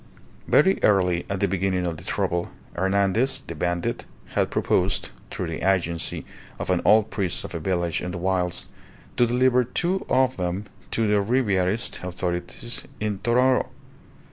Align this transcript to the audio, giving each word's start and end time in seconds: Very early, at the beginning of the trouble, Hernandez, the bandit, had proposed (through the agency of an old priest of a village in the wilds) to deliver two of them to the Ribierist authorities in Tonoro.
Very 0.47 0.79
early, 0.83 1.27
at 1.29 1.41
the 1.41 1.47
beginning 1.47 1.85
of 1.85 1.97
the 1.97 2.03
trouble, 2.03 2.49
Hernandez, 2.73 3.43
the 3.45 3.53
bandit, 3.53 4.05
had 4.33 4.49
proposed 4.49 5.11
(through 5.29 5.45
the 5.45 5.61
agency 5.61 6.25
of 6.57 6.71
an 6.71 6.81
old 6.83 7.11
priest 7.11 7.43
of 7.43 7.53
a 7.53 7.59
village 7.59 8.01
in 8.01 8.09
the 8.09 8.17
wilds) 8.17 8.69
to 9.17 9.27
deliver 9.27 9.63
two 9.63 10.03
of 10.09 10.37
them 10.37 10.65
to 10.89 11.05
the 11.07 11.21
Ribierist 11.21 12.03
authorities 12.03 12.83
in 12.99 13.19
Tonoro. 13.19 13.69